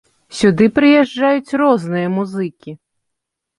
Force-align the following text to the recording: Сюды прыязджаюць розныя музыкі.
Сюды 0.37 0.65
прыязджаюць 0.77 1.55
розныя 1.63 2.07
музыкі. 2.17 2.77